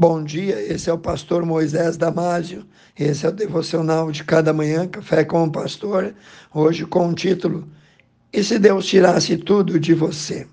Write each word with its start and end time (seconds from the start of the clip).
Bom 0.00 0.22
dia, 0.22 0.62
esse 0.72 0.88
é 0.88 0.92
o 0.92 0.96
pastor 0.96 1.44
Moisés 1.44 1.96
Damásio. 1.96 2.64
Esse 2.96 3.26
é 3.26 3.30
o 3.30 3.32
devocional 3.32 4.12
de 4.12 4.22
cada 4.22 4.52
manhã, 4.52 4.86
Café 4.86 5.24
com 5.24 5.42
o 5.42 5.50
Pastor. 5.50 6.14
Hoje 6.54 6.86
com 6.86 7.08
o 7.08 7.14
título 7.14 7.66
E 8.32 8.44
se 8.44 8.60
Deus 8.60 8.86
tirasse 8.86 9.36
tudo 9.36 9.80
de 9.80 9.94
você? 9.94 10.46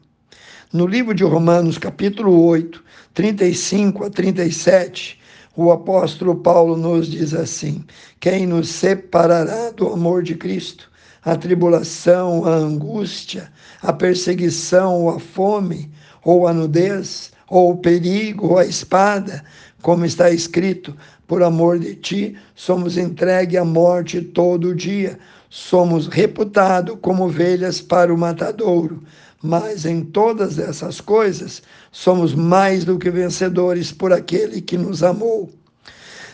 No 0.73 0.87
livro 0.87 1.13
de 1.13 1.23
Romanos, 1.23 1.77
capítulo 1.77 2.43
8, 2.43 2.83
35 3.13 4.05
a 4.05 4.09
37, 4.09 5.21
o 5.55 5.71
apóstolo 5.71 6.37
Paulo 6.37 6.75
nos 6.75 7.05
diz 7.05 7.31
assim: 7.35 7.85
Quem 8.19 8.47
nos 8.47 8.69
separará 8.69 9.69
do 9.69 9.89
amor 9.89 10.23
de 10.23 10.33
Cristo? 10.33 10.89
A 11.23 11.35
tribulação, 11.35 12.45
a 12.45 12.55
angústia, 12.55 13.51
a 13.79 13.93
perseguição, 13.93 15.07
a 15.07 15.19
fome, 15.19 15.91
ou 16.23 16.47
a 16.47 16.53
nudez? 16.53 17.34
Ou 17.49 17.71
o 17.71 17.77
perigo, 17.77 18.47
ou 18.47 18.57
a 18.57 18.65
espada, 18.65 19.43
como 19.81 20.05
está 20.05 20.31
escrito, 20.31 20.95
por 21.27 21.43
amor 21.43 21.79
de 21.79 21.95
ti, 21.95 22.35
somos 22.55 22.97
entregue 22.97 23.57
à 23.57 23.65
morte 23.65 24.21
todo 24.21 24.75
dia, 24.75 25.17
somos 25.49 26.07
reputados 26.07 26.97
como 27.01 27.25
ovelhas 27.25 27.81
para 27.81 28.13
o 28.13 28.17
matadouro. 28.17 29.03
Mas 29.41 29.85
em 29.85 30.01
todas 30.01 30.57
essas 30.57 30.99
coisas, 30.99 31.61
somos 31.91 32.33
mais 32.33 32.83
do 32.83 32.97
que 32.97 33.11
vencedores 33.11 33.91
por 33.91 34.11
aquele 34.11 34.61
que 34.61 34.77
nos 34.77 35.03
amou. 35.03 35.51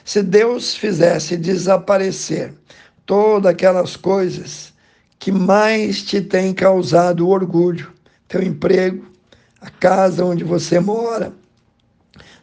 Se 0.06 0.24
Deus 0.24 0.76
fizesse 0.76 1.36
desaparecer 1.36 2.54
todas 3.06 3.52
aquelas 3.52 3.96
coisas 3.96 4.74
que 5.20 5.32
mais 5.32 6.02
te 6.02 6.22
têm 6.22 6.54
causado 6.54 7.28
orgulho, 7.28 7.92
teu 8.28 8.42
emprego, 8.42 9.11
a 9.62 9.70
casa 9.70 10.26
onde 10.26 10.44
você 10.44 10.80
mora, 10.80 11.32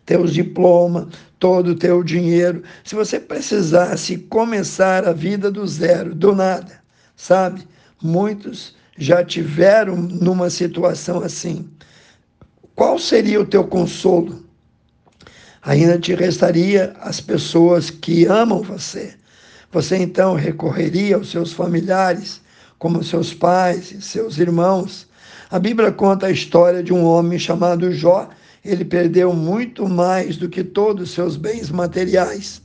teus 0.06 0.32
diplomas, 0.32 1.08
todo 1.38 1.72
o 1.72 1.74
teu 1.74 2.02
dinheiro. 2.02 2.62
Se 2.84 2.94
você 2.94 3.18
precisasse 3.18 4.16
começar 4.16 5.06
a 5.06 5.12
vida 5.12 5.50
do 5.50 5.66
zero, 5.66 6.14
do 6.14 6.34
nada, 6.34 6.80
sabe? 7.16 7.66
Muitos 8.00 8.76
já 8.96 9.24
tiveram 9.24 9.96
numa 9.96 10.48
situação 10.48 11.20
assim. 11.22 11.68
Qual 12.74 12.98
seria 12.98 13.40
o 13.40 13.46
teu 13.46 13.64
consolo? 13.64 14.44
Ainda 15.62 15.98
te 15.98 16.14
restaria 16.14 16.94
as 17.00 17.20
pessoas 17.20 17.90
que 17.90 18.24
amam 18.26 18.62
você. 18.62 19.14
Você 19.70 19.96
então 19.96 20.34
recorreria 20.34 21.16
aos 21.16 21.30
seus 21.30 21.52
familiares, 21.52 22.40
como 22.78 23.02
seus 23.02 23.34
pais 23.34 23.92
e 23.92 24.00
seus 24.00 24.38
irmãos, 24.38 25.08
a 25.50 25.58
Bíblia 25.58 25.90
conta 25.90 26.26
a 26.26 26.30
história 26.30 26.82
de 26.82 26.92
um 26.92 27.04
homem 27.04 27.38
chamado 27.38 27.92
Jó. 27.92 28.28
Ele 28.64 28.84
perdeu 28.84 29.32
muito 29.32 29.88
mais 29.88 30.36
do 30.36 30.48
que 30.48 30.62
todos 30.62 31.08
os 31.08 31.14
seus 31.14 31.36
bens 31.36 31.70
materiais. 31.70 32.60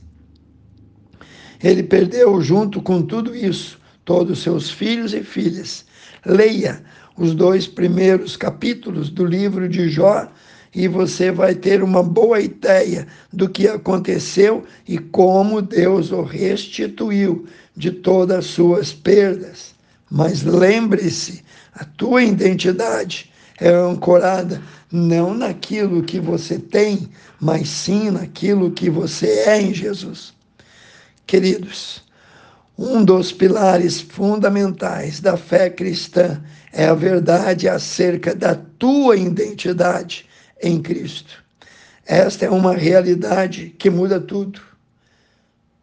Ele 1.62 1.82
perdeu, 1.82 2.42
junto 2.42 2.82
com 2.82 3.00
tudo 3.00 3.34
isso, 3.34 3.80
todos 4.04 4.38
os 4.38 4.42
seus 4.42 4.70
filhos 4.70 5.14
e 5.14 5.22
filhas. 5.22 5.86
Leia 6.26 6.84
os 7.16 7.34
dois 7.34 7.66
primeiros 7.66 8.36
capítulos 8.36 9.08
do 9.08 9.24
livro 9.24 9.66
de 9.66 9.88
Jó 9.88 10.28
e 10.74 10.86
você 10.88 11.30
vai 11.30 11.54
ter 11.54 11.82
uma 11.82 12.02
boa 12.02 12.40
ideia 12.40 13.06
do 13.32 13.48
que 13.48 13.66
aconteceu 13.66 14.64
e 14.86 14.98
como 14.98 15.62
Deus 15.62 16.10
o 16.10 16.22
restituiu 16.22 17.46
de 17.74 17.90
todas 17.92 18.38
as 18.38 18.46
suas 18.46 18.92
perdas. 18.92 19.74
Mas 20.10 20.42
lembre-se, 20.42 21.44
a 21.74 21.84
tua 21.84 22.22
identidade 22.22 23.32
é 23.60 23.68
ancorada 23.68 24.62
não 24.90 25.34
naquilo 25.34 26.02
que 26.02 26.20
você 26.20 26.58
tem, 26.58 27.08
mas 27.40 27.68
sim 27.68 28.10
naquilo 28.10 28.70
que 28.70 28.88
você 28.88 29.26
é 29.46 29.60
em 29.60 29.74
Jesus. 29.74 30.32
Queridos, 31.26 32.02
um 32.76 33.04
dos 33.04 33.32
pilares 33.32 34.00
fundamentais 34.00 35.20
da 35.20 35.36
fé 35.36 35.70
cristã 35.70 36.42
é 36.72 36.86
a 36.86 36.94
verdade 36.94 37.68
acerca 37.68 38.34
da 38.34 38.54
tua 38.54 39.16
identidade 39.16 40.26
em 40.62 40.80
Cristo. 40.82 41.42
Esta 42.06 42.46
é 42.46 42.50
uma 42.50 42.74
realidade 42.74 43.74
que 43.78 43.88
muda 43.88 44.20
tudo. 44.20 44.60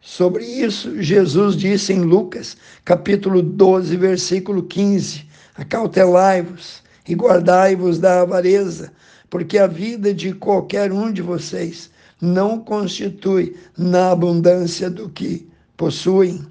Sobre 0.04 0.44
isso, 0.44 1.00
Jesus 1.00 1.56
disse 1.56 1.92
em 1.92 2.00
Lucas, 2.00 2.56
capítulo 2.84 3.40
12, 3.40 3.96
versículo 3.96 4.64
15: 4.64 5.24
Acautelai-vos 5.54 6.82
e 7.08 7.14
guardai-vos 7.14 8.00
da 8.00 8.22
avareza, 8.22 8.92
porque 9.30 9.58
a 9.58 9.68
vida 9.68 10.12
de 10.12 10.32
qualquer 10.32 10.90
um 10.90 11.12
de 11.12 11.22
vocês 11.22 11.88
não 12.20 12.58
constitui 12.58 13.56
na 13.78 14.10
abundância 14.10 14.90
do 14.90 15.08
que 15.08 15.48
possuem. 15.76 16.44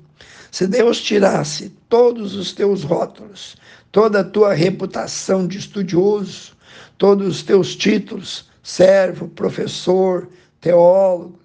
Se 0.50 0.66
Deus 0.66 1.02
tirasse 1.02 1.74
todos 1.90 2.36
os 2.36 2.54
teus 2.54 2.84
rótulos, 2.84 3.58
toda 3.92 4.22
a 4.22 4.24
tua 4.24 4.54
reputação 4.54 5.46
de 5.46 5.58
estudioso, 5.58 6.54
todos 6.98 7.28
os 7.28 7.44
teus 7.44 7.76
títulos, 7.76 8.50
servo, 8.64 9.28
professor, 9.28 10.30
teólogo, 10.62 11.41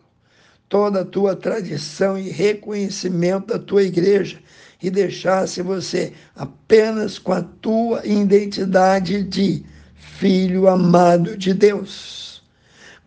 toda 0.68 1.00
a 1.00 1.04
tua 1.04 1.36
tradição 1.36 2.18
e 2.18 2.28
reconhecimento 2.28 3.48
da 3.48 3.58
tua 3.58 3.82
igreja 3.82 4.38
e 4.82 4.90
deixasse 4.90 5.62
você 5.62 6.12
apenas 6.34 7.18
com 7.18 7.32
a 7.32 7.42
tua 7.42 8.06
identidade 8.06 9.22
de 9.22 9.64
filho 9.94 10.68
amado 10.68 11.36
de 11.36 11.54
Deus. 11.54 12.42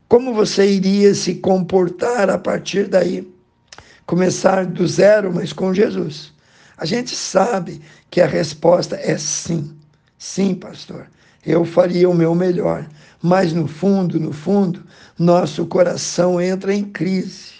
Como 0.07 0.33
você 0.33 0.67
iria 0.67 1.13
se 1.13 1.35
comportar 1.35 2.29
a 2.29 2.37
partir 2.37 2.87
daí? 2.87 3.31
Começar 4.05 4.65
do 4.65 4.87
zero, 4.87 5.31
mas 5.33 5.53
com 5.53 5.73
Jesus. 5.73 6.33
A 6.77 6.85
gente 6.85 7.15
sabe 7.15 7.81
que 8.09 8.19
a 8.19 8.25
resposta 8.25 8.95
é 8.95 9.17
sim. 9.17 9.78
Sim, 10.19 10.53
pastor. 10.53 11.07
Eu 11.45 11.63
faria 11.63 12.09
o 12.09 12.13
meu 12.13 12.35
melhor. 12.35 12.85
Mas 13.23 13.53
no 13.53 13.67
fundo, 13.67 14.19
no 14.19 14.33
fundo, 14.33 14.83
nosso 15.17 15.65
coração 15.65 16.41
entra 16.41 16.73
em 16.73 16.83
crise. 16.83 17.53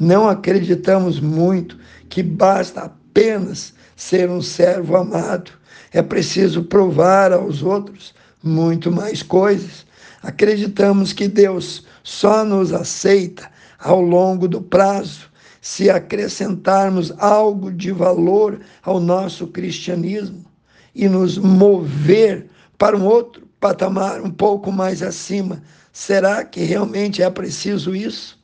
Não 0.00 0.28
acreditamos 0.28 1.20
muito 1.20 1.78
que 2.08 2.20
basta 2.20 2.82
apenas 2.82 3.72
ser 3.94 4.28
um 4.28 4.42
servo 4.42 4.96
amado. 4.96 5.52
É 5.92 6.02
preciso 6.02 6.64
provar 6.64 7.32
aos 7.32 7.62
outros 7.62 8.12
muito 8.42 8.90
mais 8.90 9.22
coisas. 9.22 9.86
Acreditamos 10.20 11.12
que 11.12 11.28
Deus 11.28 11.86
só 12.02 12.44
nos 12.44 12.72
aceita 12.72 13.48
ao 13.78 14.00
longo 14.00 14.48
do 14.48 14.60
prazo 14.60 15.30
se 15.60 15.88
acrescentarmos 15.88 17.12
algo 17.18 17.70
de 17.70 17.92
valor 17.92 18.58
ao 18.82 18.98
nosso 18.98 19.46
cristianismo 19.46 20.51
e 20.94 21.08
nos 21.08 21.38
mover 21.38 22.46
para 22.78 22.96
um 22.96 23.04
outro 23.04 23.46
patamar 23.60 24.20
um 24.20 24.30
pouco 24.30 24.72
mais 24.72 25.02
acima. 25.02 25.62
Será 25.92 26.44
que 26.44 26.60
realmente 26.60 27.22
é 27.22 27.30
preciso 27.30 27.94
isso? 27.94 28.38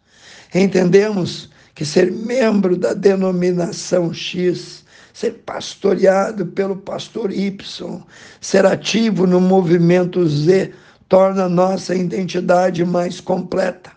Entendemos 0.54 1.50
que 1.74 1.84
ser 1.84 2.10
membro 2.10 2.76
da 2.76 2.94
denominação 2.94 4.12
X, 4.12 4.84
ser 5.12 5.32
pastoreado 5.44 6.46
pelo 6.46 6.76
pastor 6.76 7.32
Y, 7.32 8.02
ser 8.40 8.64
ativo 8.64 9.26
no 9.26 9.40
movimento 9.40 10.26
Z, 10.26 10.72
torna 11.08 11.48
nossa 11.48 11.94
identidade 11.94 12.84
mais 12.84 13.20
completa. 13.20 13.90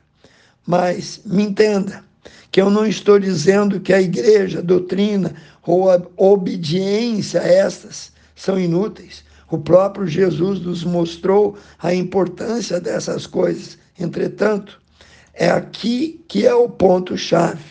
Mas 0.66 1.22
me 1.26 1.44
entenda 1.44 2.04
que 2.52 2.62
eu 2.62 2.70
não 2.70 2.86
estou 2.86 3.20
dizendo 3.20 3.80
que 3.80 3.94
a 3.94 4.02
igreja, 4.02 4.60
a 4.60 4.64
doutrina 4.64 5.34
ou 5.64 5.90
a 5.90 6.02
obediência 6.18 7.42
a 7.42 7.48
estas 7.48 8.12
são 8.42 8.60
inúteis. 8.60 9.24
O 9.52 9.60
próprio 9.60 10.08
Jesus 10.08 10.60
nos 10.62 10.84
mostrou 10.84 11.56
a 11.78 11.94
importância 11.94 12.80
dessas 12.80 13.28
coisas. 13.28 13.78
Entretanto, 14.00 14.82
é 15.32 15.52
aqui 15.52 16.24
que 16.28 16.48
é 16.48 16.56
o 16.56 16.68
ponto-chave. 16.68 17.62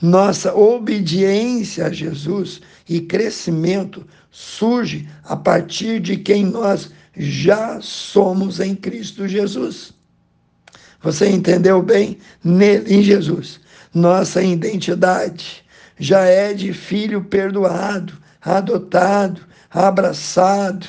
Nossa 0.00 0.54
obediência 0.54 1.86
a 1.86 1.92
Jesus 1.92 2.60
e 2.88 3.00
crescimento 3.00 4.06
surge 4.30 5.08
a 5.24 5.34
partir 5.34 5.98
de 5.98 6.16
quem 6.16 6.44
nós 6.44 6.92
já 7.16 7.80
somos 7.80 8.60
em 8.60 8.76
Cristo 8.76 9.26
Jesus. 9.26 9.92
Você 11.02 11.28
entendeu 11.28 11.82
bem? 11.82 12.18
Nele, 12.42 12.94
em 12.94 13.02
Jesus. 13.02 13.58
Nossa 13.92 14.40
identidade 14.44 15.64
já 15.98 16.20
é 16.20 16.54
de 16.54 16.72
filho 16.72 17.24
perdoado, 17.24 18.22
adotado, 18.44 19.40
abraçado 19.70 20.86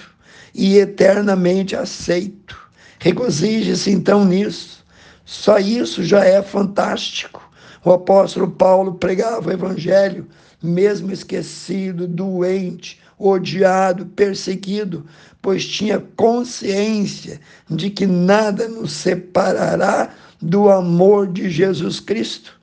e 0.54 0.78
eternamente 0.78 1.76
aceito. 1.76 2.58
Regozije-se 3.00 3.92
então 3.92 4.26
nisso. 4.26 4.84
Só 5.24 5.58
isso 5.58 6.04
já 6.04 6.24
é 6.24 6.42
fantástico. 6.42 7.50
O 7.84 7.92
apóstolo 7.92 8.50
Paulo 8.50 8.96
pregava 8.96 9.50
o 9.50 9.54
evangelho, 9.54 10.28
mesmo 10.62 11.12
esquecido, 11.12 12.08
doente, 12.08 13.00
odiado, 13.18 14.06
perseguido, 14.08 15.06
pois 15.42 15.68
tinha 15.68 16.00
consciência 16.16 17.40
de 17.70 17.90
que 17.90 18.06
nada 18.06 18.68
nos 18.68 18.92
separará 18.92 20.10
do 20.42 20.70
amor 20.70 21.28
de 21.28 21.50
Jesus 21.50 22.00
Cristo. 22.00 22.60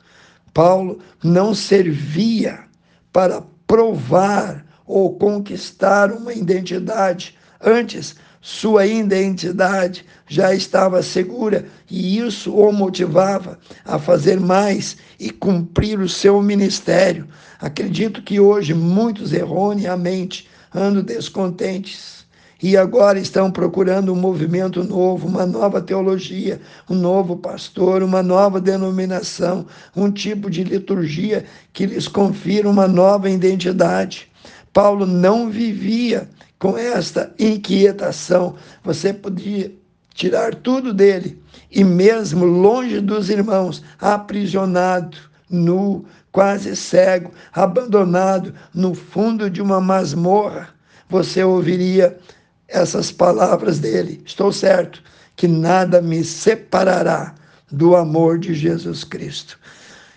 Paulo 0.53 0.99
não 1.23 1.55
servia 1.55 2.65
para 3.12 3.43
provar 3.67 4.65
ou 4.93 5.15
conquistar 5.15 6.12
uma 6.12 6.35
identidade. 6.35 7.35
Antes, 7.59 8.15
sua 8.43 8.85
identidade 8.87 10.05
já 10.29 10.55
estava 10.55 11.03
segura 11.03 11.65
e 11.91 12.19
isso 12.19 12.55
o 12.55 12.71
motivava 12.71 13.59
a 13.87 13.99
fazer 13.99 14.39
mais 14.39 14.99
e 15.19 15.31
cumprir 15.31 15.99
o 15.99 16.09
seu 16.09 16.43
ministério. 16.43 17.27
Acredito 17.59 18.21
que 18.21 18.39
hoje 18.39 18.75
muitos 18.75 19.33
erroneamente 19.33 20.47
andam 20.75 21.03
descontentes 21.03 22.27
e 22.62 22.77
agora 22.77 23.19
estão 23.19 23.50
procurando 23.50 24.12
um 24.12 24.17
movimento 24.17 24.85
novo, 24.85 25.27
uma 25.27 25.47
nova 25.47 25.81
teologia, 25.81 26.61
um 26.89 26.94
novo 26.94 27.37
pastor, 27.37 28.03
uma 28.03 28.23
nova 28.23 28.61
denominação, 28.61 29.67
um 29.97 30.11
tipo 30.11 30.50
de 30.50 30.62
liturgia 30.62 31.47
que 31.73 31.87
lhes 31.87 32.06
confira 32.06 32.69
uma 32.69 32.87
nova 32.87 33.31
identidade. 33.31 34.31
Paulo 34.72 35.06
não 35.06 35.50
vivia 35.50 36.28
com 36.58 36.76
esta 36.76 37.32
inquietação. 37.38 38.54
Você 38.84 39.12
podia 39.12 39.72
tirar 40.14 40.54
tudo 40.54 40.92
dele 40.92 41.42
e 41.70 41.82
mesmo 41.82 42.44
longe 42.44 43.00
dos 43.00 43.30
irmãos, 43.30 43.82
aprisionado, 44.00 45.16
nu, 45.48 46.04
quase 46.30 46.74
cego, 46.74 47.32
abandonado 47.52 48.54
no 48.74 48.94
fundo 48.94 49.50
de 49.50 49.60
uma 49.60 49.80
masmorra, 49.80 50.70
você 51.08 51.44
ouviria 51.44 52.16
essas 52.66 53.12
palavras 53.12 53.78
dele. 53.78 54.22
Estou 54.24 54.50
certo 54.50 55.02
que 55.36 55.46
nada 55.46 56.00
me 56.00 56.24
separará 56.24 57.34
do 57.70 57.94
amor 57.96 58.38
de 58.38 58.54
Jesus 58.54 59.04
Cristo. 59.04 59.58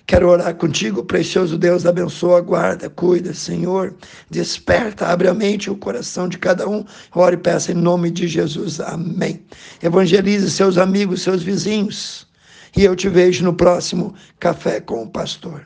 Quero 0.07 0.29
orar 0.29 0.53
contigo, 0.53 1.03
precioso 1.03 1.57
Deus, 1.57 1.83
abençoa, 1.83 2.39
guarda, 2.39 2.89
cuida, 2.91 3.33
Senhor, 3.33 3.95
desperta, 4.29 5.07
abre 5.07 5.27
a 5.27 5.33
mente 5.33 5.65
e 5.65 5.71
o 5.71 5.75
coração 5.75 6.29
de 6.29 6.37
cada 6.37 6.69
um. 6.69 6.85
Ore 7.13 7.35
e 7.35 7.39
peça 7.39 7.71
em 7.71 7.75
nome 7.75 8.11
de 8.11 8.27
Jesus. 8.27 8.79
Amém. 8.79 9.43
Evangelize 9.81 10.51
seus 10.51 10.77
amigos, 10.77 11.23
seus 11.23 11.41
vizinhos. 11.41 12.27
E 12.77 12.83
eu 12.83 12.95
te 12.95 13.09
vejo 13.09 13.43
no 13.43 13.53
próximo 13.53 14.13
Café 14.39 14.79
com 14.79 15.01
o 15.01 15.09
Pastor. 15.09 15.65